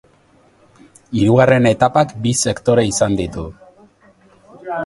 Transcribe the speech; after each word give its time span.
Hirugarren 1.19 1.69
etapak 1.71 2.15
bi 2.25 2.35
sektore 2.39 2.89
izan 2.93 3.21
ditu. 3.23 3.47